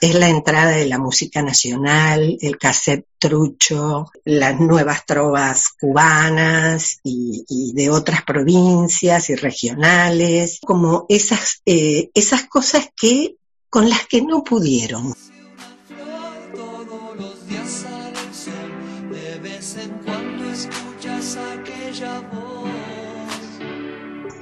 [0.00, 7.72] es la entrada de la música nacional, el cassette trucho, las nuevas trovas cubanas y,
[7.74, 13.36] de otras provincias y regionales, como esas, eh, esas cosas que
[13.70, 15.14] con las que no pudieron.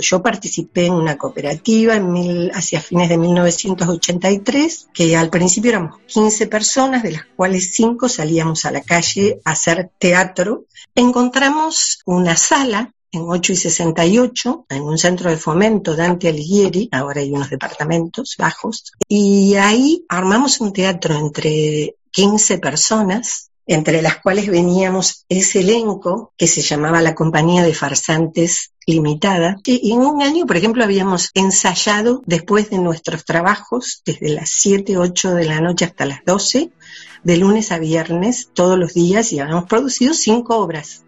[0.02, 6.46] Yo participé en una cooperativa en hacia fines de 1983, que al principio éramos 15
[6.48, 10.64] personas, de las cuales 5 salíamos a la calle a hacer teatro.
[10.94, 17.20] Encontramos una sala en 8 y 68, en un centro de fomento Dante Alighieri, ahora
[17.20, 24.48] hay unos departamentos bajos, y ahí armamos un teatro entre 15 personas, entre las cuales
[24.48, 29.56] veníamos ese elenco que se llamaba la Compañía de Farsantes Limitada.
[29.64, 34.98] Y en un año, por ejemplo, habíamos ensayado después de nuestros trabajos, desde las 7,
[34.98, 36.70] 8 de la noche hasta las 12,
[37.22, 41.04] de lunes a viernes, todos los días, y habíamos producido cinco obras.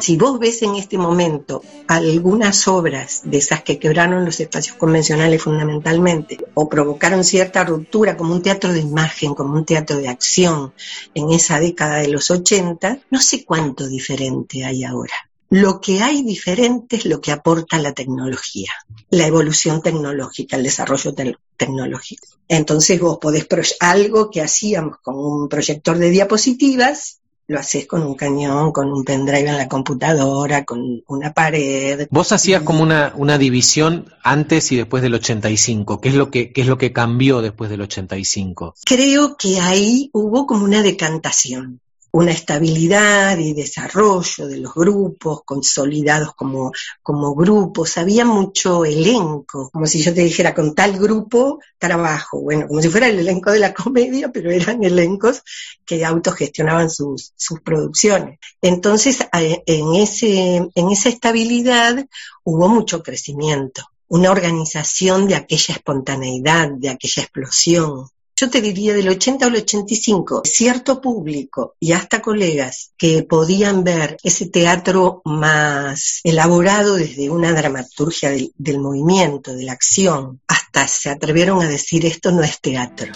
[0.00, 5.42] Si vos ves en este momento algunas obras de esas que quebraron los espacios convencionales
[5.42, 10.72] fundamentalmente o provocaron cierta ruptura como un teatro de imagen, como un teatro de acción
[11.14, 15.14] en esa década de los 80, no sé cuánto diferente hay ahora.
[15.50, 18.72] Lo que hay diferente es lo que aporta la tecnología,
[19.10, 21.12] la evolución tecnológica, el desarrollo
[21.56, 22.26] tecnológico.
[22.48, 23.46] Entonces vos podés
[23.80, 27.19] algo que hacíamos con un proyector de diapositivas,
[27.50, 32.06] lo haces con un cañón, con un pendrive en la computadora, con una pared.
[32.08, 36.00] Vos hacías como una, una división antes y después del 85.
[36.00, 38.76] ¿Qué es, lo que, ¿Qué es lo que cambió después del 85?
[38.84, 41.80] Creo que ahí hubo como una decantación
[42.12, 49.86] una estabilidad y desarrollo de los grupos, consolidados como, como grupos, había mucho elenco, como
[49.86, 53.60] si yo te dijera, con tal grupo trabajo, bueno, como si fuera el elenco de
[53.60, 55.42] la comedia, pero eran elencos
[55.84, 58.38] que autogestionaban sus, sus producciones.
[58.60, 62.06] Entonces, en, ese, en esa estabilidad
[62.44, 68.08] hubo mucho crecimiento una organización de aquella espontaneidad, de aquella explosión
[68.40, 74.16] yo te diría del 80 al 85, cierto público y hasta colegas que podían ver
[74.22, 81.10] ese teatro más elaborado desde una dramaturgia del, del movimiento, de la acción, hasta se
[81.10, 83.12] atrevieron a decir esto no es teatro.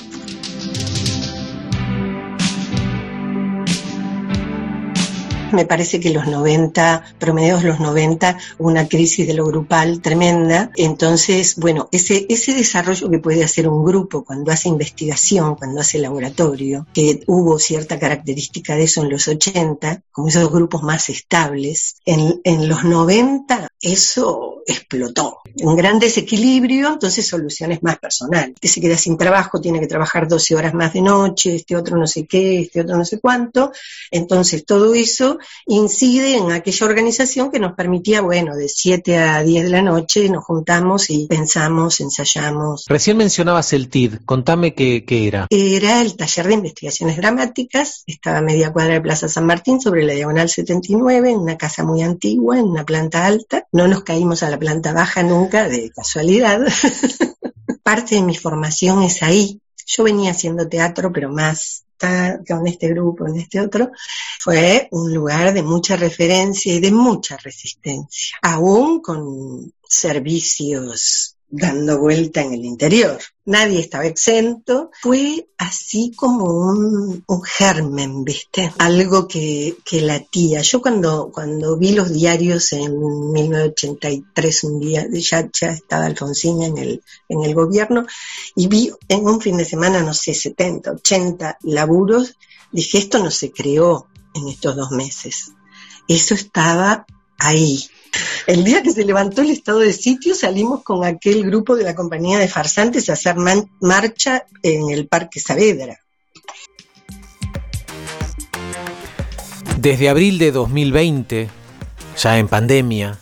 [5.55, 10.71] Me parece que los 90, promedios los 90, una crisis de lo grupal tremenda.
[10.77, 15.99] Entonces, bueno, ese, ese desarrollo que puede hacer un grupo cuando hace investigación, cuando hace
[15.99, 21.97] laboratorio, que hubo cierta característica de eso en los 80, como esos grupos más estables,
[22.05, 25.39] en, en los 90 eso explotó.
[25.63, 28.51] Un gran desequilibrio, entonces soluciones más personales.
[28.55, 31.97] Este se queda sin trabajo, tiene que trabajar 12 horas más de noche, este otro
[31.97, 33.73] no sé qué, este otro no sé cuánto.
[34.11, 39.65] Entonces todo eso incide en aquella organización que nos permitía, bueno, de 7 a 10
[39.65, 42.85] de la noche nos juntamos y pensamos, ensayamos.
[42.89, 45.47] Recién mencionabas el TID, contame qué, qué era.
[45.51, 50.05] Era el taller de investigaciones dramáticas, estaba a media cuadra de Plaza San Martín sobre
[50.05, 53.67] la diagonal 79, en una casa muy antigua, en una planta alta.
[53.73, 56.61] No nos caímos a la planta baja nunca de casualidad.
[57.83, 59.61] Parte de mi formación es ahí.
[59.87, 61.85] Yo venía haciendo teatro, pero más
[62.47, 63.91] con este grupo, en este otro,
[64.41, 72.43] fue un lugar de mucha referencia y de mucha resistencia, aún con servicios dando vuelta
[72.43, 73.19] en el interior.
[73.45, 74.91] Nadie estaba exento.
[75.01, 78.73] Fue así como un, germen, ¿viste?
[78.79, 80.63] Algo que, que latía.
[80.63, 86.79] Yo cuando, cuando vi los diarios en 1983, un día, ya, ya estaba Alfonsín en
[86.79, 88.07] el, en el gobierno,
[88.57, 92.37] y vi en un fin de semana, no sé, 70, 80 laburos,
[92.73, 95.53] dije, esto no se creó en estos dos meses.
[96.09, 97.07] Eso estaba
[97.39, 97.89] ahí,
[98.47, 101.95] el día que se levantó el estado de sitio salimos con aquel grupo de la
[101.95, 103.37] compañía de farsantes a hacer
[103.81, 105.99] marcha en el Parque Saavedra.
[109.79, 111.49] Desde abril de 2020,
[112.19, 113.19] ya en pandemia,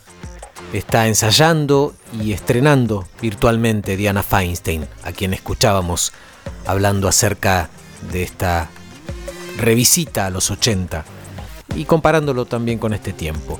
[0.72, 6.12] está ensayando y estrenando virtualmente Diana Feinstein, a quien escuchábamos
[6.66, 7.68] hablando acerca
[8.12, 8.70] de esta
[9.58, 11.04] revisita a los 80
[11.76, 13.58] y comparándolo también con este tiempo.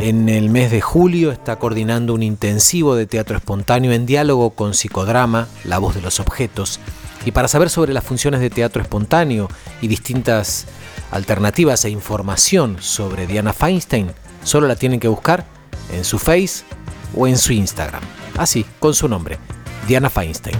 [0.00, 4.72] En el mes de julio está coordinando un intensivo de teatro espontáneo en diálogo con
[4.72, 6.78] psicodrama, La voz de los objetos.
[7.24, 9.48] Y para saber sobre las funciones de teatro espontáneo
[9.82, 10.66] y distintas
[11.10, 14.12] alternativas e información sobre Diana Feinstein,
[14.44, 15.44] solo la tienen que buscar
[15.92, 16.62] en su Face
[17.16, 18.02] o en su Instagram.
[18.36, 19.38] Así, con su nombre,
[19.88, 20.56] Diana Feinstein.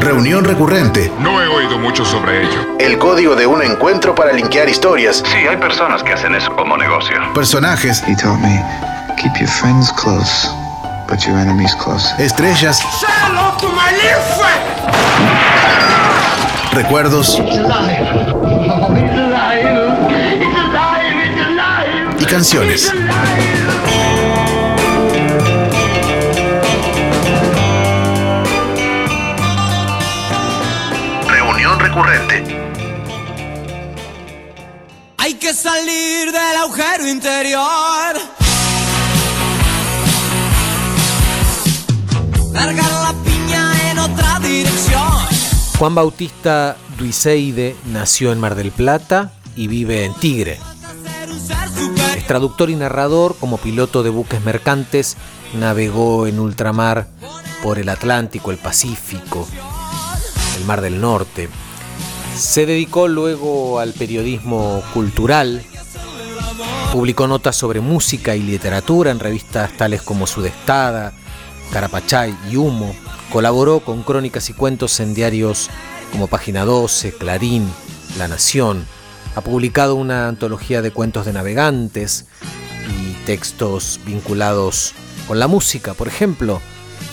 [0.00, 1.12] Reunión recurrente.
[1.18, 2.76] No he oído mucho sobre ello.
[2.78, 5.22] El código de un encuentro para linkear historias.
[5.26, 7.16] Sí, hay personas que hacen eso como negocio.
[7.34, 8.02] Personajes.
[8.08, 8.64] He told me,
[9.18, 10.48] keep your friends close,
[11.06, 12.14] but your enemies close.
[12.18, 12.80] Estrellas.
[13.02, 14.60] hello to my little friend.
[16.72, 17.38] Recuerdos.
[22.18, 22.90] Y canciones.
[31.90, 32.44] Recurrente.
[35.18, 38.16] Hay que salir del agujero interior.
[42.52, 45.10] Largar la piña en otra dirección.
[45.78, 50.58] Juan Bautista Duiseide nació en Mar del Plata y vive en Tigre.
[52.16, 55.16] Es traductor y narrador, como piloto de buques mercantes,
[55.54, 57.08] navegó en ultramar
[57.62, 59.48] por el Atlántico, el Pacífico,
[60.58, 61.48] el Mar del Norte.
[62.40, 65.62] Se dedicó luego al periodismo cultural
[66.92, 71.12] Publicó notas sobre música y literatura en revistas tales como Sudestada,
[71.72, 72.96] Carapachay y Humo.
[73.32, 75.70] Colaboró con crónicas y cuentos en diarios
[76.10, 77.70] como Página 12, Clarín,
[78.18, 78.86] La Nación.
[79.36, 82.26] Ha publicado una antología de cuentos de navegantes
[82.88, 84.92] y textos vinculados
[85.28, 86.60] con la música, por ejemplo,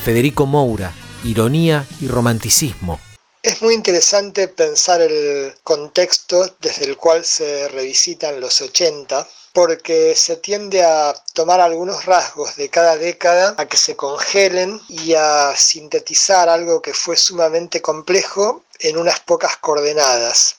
[0.04, 0.92] Federico Moura,
[1.24, 3.00] Ironía y Romanticismo.
[3.44, 10.38] Es muy interesante pensar el contexto desde el cual se revisitan los 80 porque se
[10.38, 16.50] tiende a tomar algunos rasgos de cada década, a que se congelen y a sintetizar
[16.50, 20.58] algo que fue sumamente complejo en unas pocas coordenadas.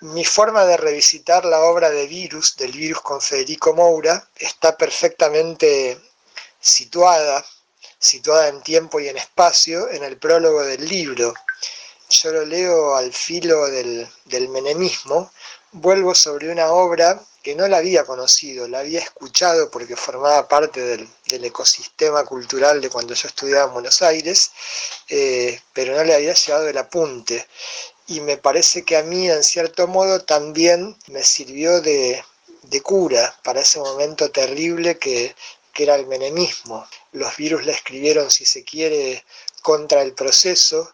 [0.00, 6.00] Mi forma de revisitar la obra de Virus, del Virus con Federico Moura, está perfectamente
[6.60, 7.44] situada,
[7.98, 11.34] situada en tiempo y en espacio, en el prólogo del libro.
[12.10, 14.08] Yo lo leo al filo del,
[14.48, 15.30] menemismo,
[15.70, 20.80] vuelvo sobre una obra que no la había conocido, la había escuchado porque formaba parte
[20.80, 21.08] del,
[21.44, 24.50] ecosistema cultural de cuando yo estudiaba en Buenos Aires,
[25.08, 27.46] eh, pero no le había llevado el apunte.
[28.08, 32.24] Y me parece que a mí, en cierto modo, también me sirvió de,
[32.82, 35.36] cura para ese momento terrible que,
[35.76, 36.86] era el menemismo.
[37.12, 39.24] Los virus le escribieron, si se quiere,
[39.62, 40.92] contra el proceso,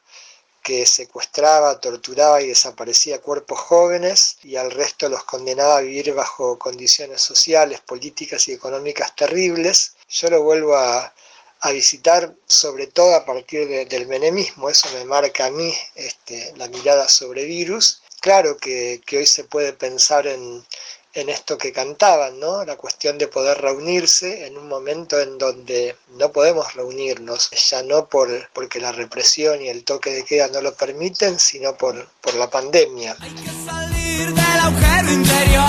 [0.67, 6.59] que secuestraba, torturaba y desaparecía cuerpos jóvenes y al resto los condenaba a vivir bajo
[6.59, 9.95] condiciones sociales, políticas y económicas terribles.
[10.09, 11.13] Yo lo vuelvo a,
[11.73, 17.09] visitar sobre todo a partir del menemismo, eso me marca a mí este, la mirada
[17.09, 18.03] sobre virus.
[18.21, 20.65] Claro que hoy se puede pensar en,
[21.17, 22.63] en esto que cantaban, ¿no?
[22.65, 28.07] La cuestión de poder reunirse en un momento en donde no podemos reunirnos, ya no
[28.07, 32.35] por, porque la represión y el toque de queda no lo permiten, sino por, por
[32.35, 33.17] la pandemia.
[33.19, 35.67] Hay que salir del agujero interior.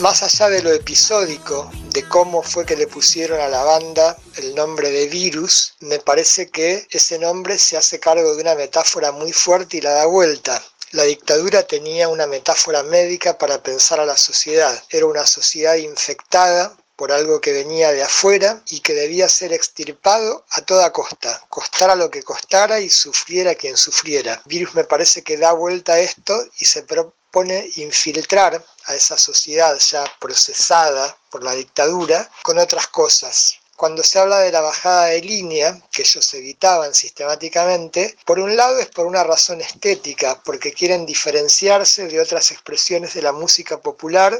[0.00, 4.54] Más allá de lo episódico, de cómo fue que le pusieron a la banda el
[4.56, 9.32] nombre de virus, me parece que ese nombre se hace cargo de una metáfora muy
[9.32, 10.60] fuerte y la da vuelta.
[10.92, 14.82] La dictadura tenía una metáfora médica para pensar a la sociedad.
[14.90, 20.44] Era una sociedad infectada por algo que venía de afuera y que debía ser extirpado
[20.50, 24.42] a toda costa, costara lo que costara y sufriera quien sufriera.
[24.46, 29.78] Virus me parece que da vuelta a esto y se propone infiltrar a esa sociedad
[29.78, 35.22] ya procesada por la dictadura con otras cosas, cuando se habla de la bajada de
[35.22, 41.06] línea, que ellos evitaban sistemáticamente, por un lado es por una razón estética, porque quieren
[41.06, 44.38] diferenciarse de otras expresiones de la música popular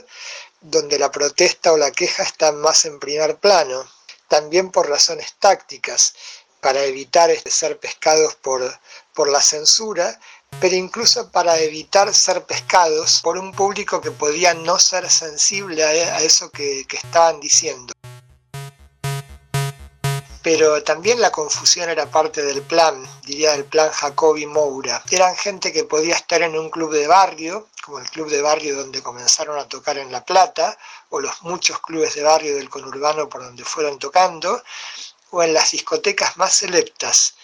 [0.61, 3.91] donde la protesta o la queja están más en primer plano.
[4.29, 6.13] También por razones tácticas,
[6.61, 8.61] para evitar este, ser pescados por,
[9.15, 10.21] por la censura,
[10.61, 16.21] pero incluso para evitar ser pescados por un público que podía no ser sensible a,
[16.21, 17.95] eso que estaban diciendo
[20.43, 25.03] pero también la confusión era parte del plan, diría el plan Jacobi Moura.
[25.11, 28.77] Eran gente que podía estar en un club de barrio, como el club de barrio
[28.77, 30.79] donde comenzaron a tocar en La Plata,
[31.11, 34.63] o los muchos clubes de barrio del conurbano por donde fueron tocando,
[35.31, 37.35] o en las discotecas más selectas.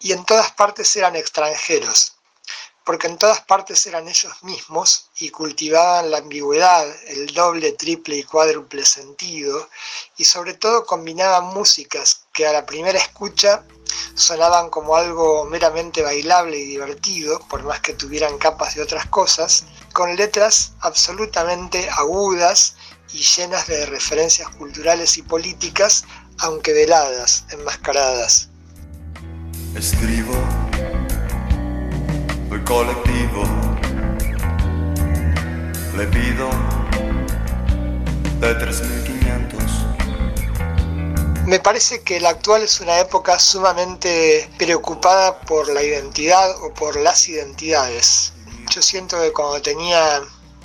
[0.00, 2.16] Y en todas partes eran extranjeros,
[2.84, 8.22] porque en todas partes eran ellos mismos y cultivaban la ambigüedad, el doble, triple y
[8.24, 9.68] cuádruple sentido,
[10.16, 13.64] y sobre todo combinaban músicas que a la primera escucha
[14.14, 19.64] sonaban como algo meramente bailable y divertido, por más que tuvieran capas de otras cosas,
[19.92, 22.76] con letras absolutamente agudas
[23.12, 26.04] y llenas de referencias culturales y políticas,
[26.38, 28.48] aunque veladas, enmascaradas.
[29.74, 30.34] Escribo
[32.52, 33.44] el colectivo.
[35.96, 36.50] Le pido
[38.40, 39.62] de 3500.
[41.46, 46.96] Me parece que la actual es una época sumamente preocupada por la identidad o por
[46.96, 48.32] las identidades.
[48.70, 50.22] Yo siento que cuando tenía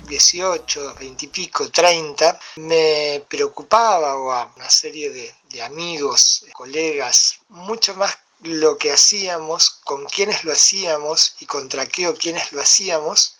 [0.08, 7.40] 18, 20 y pico, 30, me preocupaba o a una serie de, de amigos, colegas,
[7.48, 12.60] mucho más lo que hacíamos, con quiénes lo hacíamos y contra qué o quiénes lo
[12.60, 13.36] hacíamos,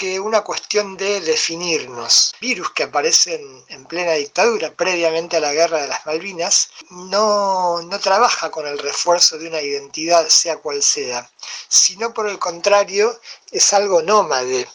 [0.00, 2.34] que una cuestión de definirnos.
[2.40, 8.00] Virus que aparecen en plena dictadura, previamente a la guerra de las Malvinas, no, no
[8.00, 11.30] trabaja con el refuerzo de una identidad, sea cual sea,
[11.68, 13.20] sino por el contrario,
[13.50, 14.66] es algo nómade,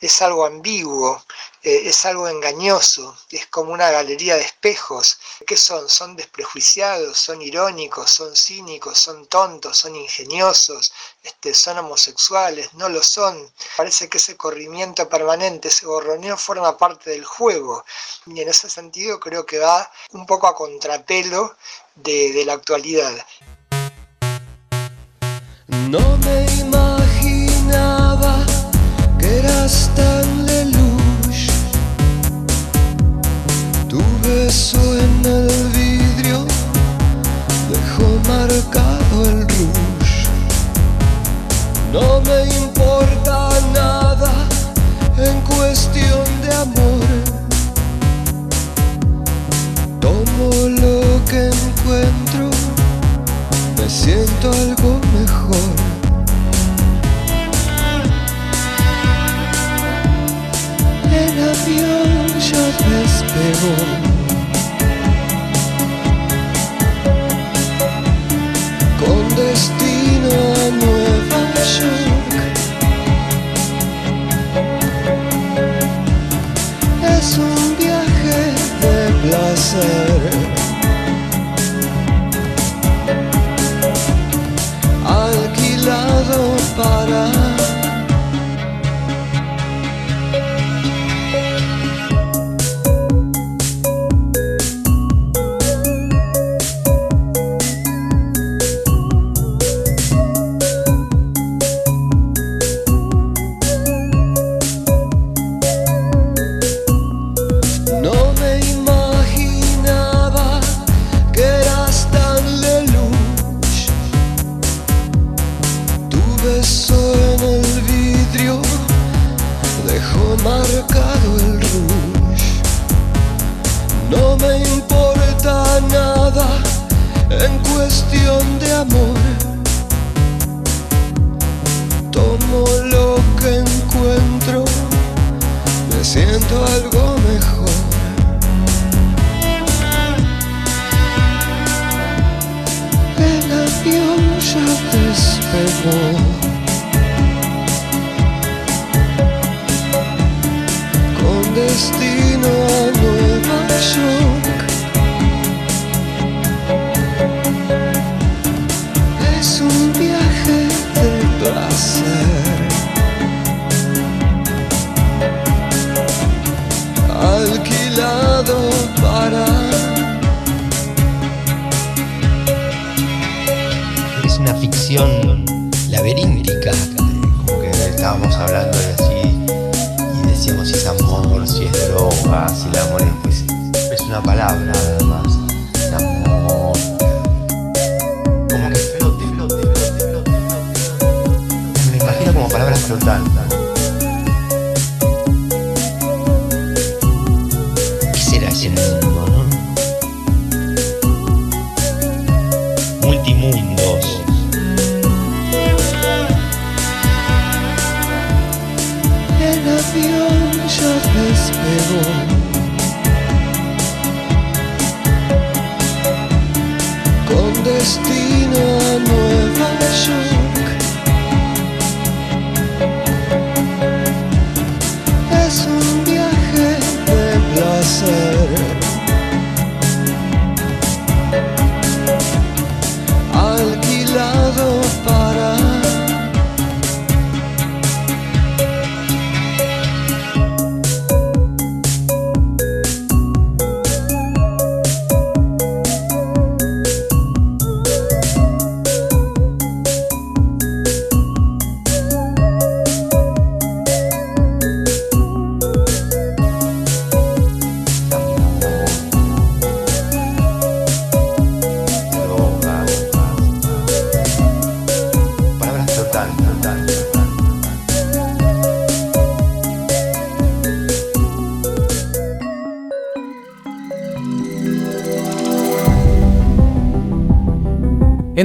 [0.00, 1.22] es algo ambiguo,
[1.62, 5.18] eh, es algo engañoso, es como una galería de espejos.
[5.46, 5.88] ¿Qué son?
[5.90, 10.92] Son desprejuiciados, son irónicos, son cínicos, son tontos, son ingeniosos,
[11.22, 13.52] este, son homosexuales, no lo son.
[13.76, 17.84] Parece que ese corrimiento permanente, ese borroneo forma parte del juego.
[18.26, 21.56] Y en ese sentido creo que va un poco a contrapelo
[21.94, 23.12] de, de la actualidad.
[25.68, 28.44] No me imaginaba
[29.18, 30.49] que eras tan
[34.50, 36.44] beso en el vidrio
[37.70, 40.26] dejó marcado el rouge.
[41.92, 44.32] No me importa nada
[45.18, 47.06] en cuestión de amor.
[50.00, 50.50] Tomo
[50.82, 52.50] lo que encuentro,
[53.78, 55.70] me siento algo mejor.
[61.22, 64.19] El avión ya despegó.
[69.36, 71.42] Destino a Nueva
[71.76, 72.32] York.
[77.18, 78.38] Es un viaje
[78.82, 80.19] de placer.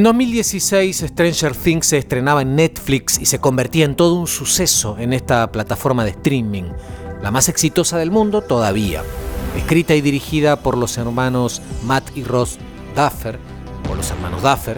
[0.05, 5.13] 2016 Stranger Things se estrenaba en Netflix y se convertía en todo un suceso en
[5.13, 6.65] esta plataforma de streaming,
[7.23, 9.01] la más exitosa del mundo todavía.
[9.57, 12.59] Escrita y dirigida por los hermanos Matt y Ross
[12.95, 13.39] Duffer,
[13.89, 14.77] o los hermanos Duffer,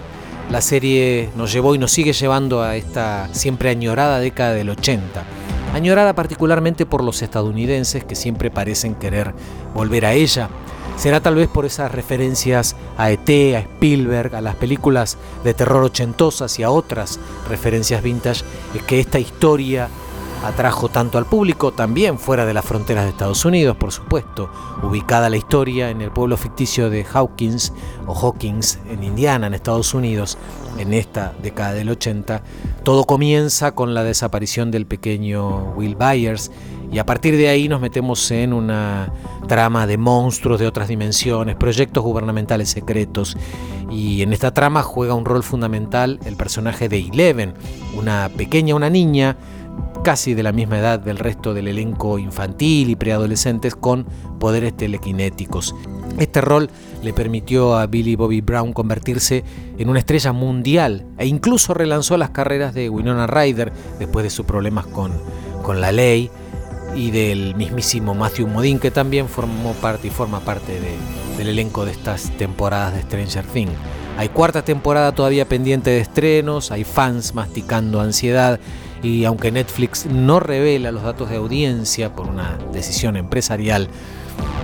[0.50, 5.26] la serie nos llevó y nos sigue llevando a esta siempre añorada década del 80,
[5.74, 9.34] añorada particularmente por los estadounidenses que siempre parecen querer
[9.74, 10.50] volver a ella.
[10.98, 15.84] Será tal vez por esas referencias a ET, a Spielberg, a las películas de terror
[15.84, 18.44] ochentosas y a otras referencias vintage,
[18.88, 19.90] que esta historia
[20.44, 24.50] atrajo tanto al público, también fuera de las fronteras de Estados Unidos, por supuesto,
[24.82, 27.74] ubicada la historia en el pueblo ficticio de Hawkins
[28.06, 30.38] o Hawkins en Indiana, en Estados Unidos,
[30.78, 32.42] en esta década del 80.
[32.84, 36.52] Todo comienza con la desaparición del pequeño Will Byers
[36.92, 39.12] y a partir de ahí nos metemos en una
[39.48, 43.38] trama de monstruos de otras dimensiones, proyectos gubernamentales secretos
[43.90, 47.54] y en esta trama juega un rol fundamental el personaje de Eleven,
[47.98, 49.38] una pequeña, una niña,
[50.04, 54.06] casi de la misma edad del resto del elenco infantil y preadolescentes con
[54.40, 55.76] poderes telequinéticos.
[56.18, 56.70] Este rol
[57.04, 59.44] le permitió a Billy Bobby Brown convertirse
[59.78, 64.46] en una estrella mundial e incluso relanzó las carreras de Winona Ryder después de sus
[64.46, 65.12] problemas con,
[65.64, 66.30] con la ley
[66.98, 70.82] y del mismísimo Matthew Modine que también formó parte y forma parte
[71.38, 73.74] del elenco de estas temporadas de Stranger Things.
[74.18, 78.60] Hay cuarta temporada todavía pendiente de estrenos, hay fans masticando ansiedad
[79.04, 83.90] y aunque Netflix no revela los datos de audiencia por una decisión empresarial,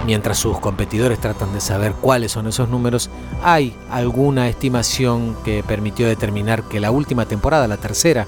[0.08, 3.12] mientras sus competidores tratan de saber cuáles son esos números,
[3.44, 8.26] hay alguna estimación que permitió determinar que la última temporada, la tercera,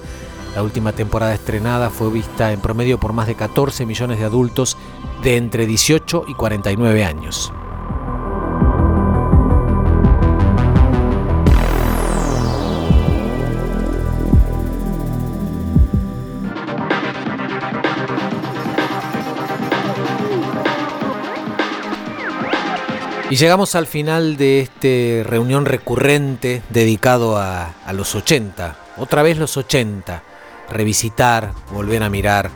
[0.55, 4.77] la última temporada estrenada fue vista en promedio por más de 14 millones de adultos
[5.21, 7.51] de entre 18 y 49 años.
[23.29, 28.77] Y llegamos al final de este reunión recurrente dedicado a, a, los 80.
[28.95, 30.23] Otra vez los 80.
[30.69, 32.49] Revisitar, volver a mirar,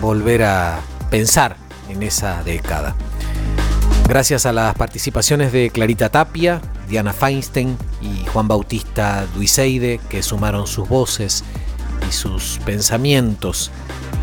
[0.00, 1.56] volver a pensar
[1.88, 2.94] en esa década.
[4.08, 10.66] Gracias a las participaciones de Clarita Tapia, Diana Feinstein y Juan Bautista Duiseide, que sumaron
[10.66, 11.44] sus voces
[12.08, 13.70] y sus pensamientos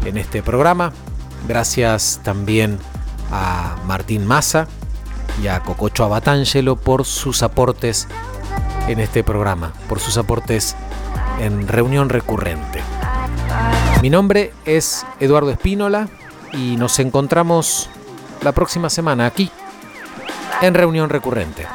[0.05, 0.93] en este programa.
[1.47, 2.77] Gracias también
[3.31, 4.67] a Martín Massa,
[5.41, 8.07] y a Cococho Abatangelo por sus aportes
[8.87, 10.75] en este programa, por sus aportes
[11.41, 12.81] en reunión recurrente.
[14.01, 16.07] Mi nombre es Eduardo Espínola
[16.53, 17.89] y nos encontramos
[18.43, 19.51] la próxima semana aquí
[20.61, 21.65] en reunión recurrente.